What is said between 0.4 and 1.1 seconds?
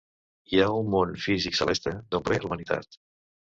Hi ha un